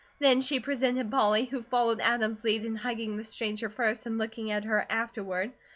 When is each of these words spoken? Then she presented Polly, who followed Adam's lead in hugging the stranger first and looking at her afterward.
Then 0.17 0.41
she 0.41 0.59
presented 0.59 1.11
Polly, 1.11 1.45
who 1.45 1.61
followed 1.61 1.99
Adam's 2.01 2.43
lead 2.43 2.65
in 2.65 2.75
hugging 2.75 3.17
the 3.17 3.23
stranger 3.23 3.69
first 3.69 4.07
and 4.07 4.17
looking 4.17 4.49
at 4.49 4.63
her 4.63 4.83
afterward. 4.89 5.51